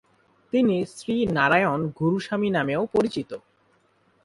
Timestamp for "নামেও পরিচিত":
2.49-3.31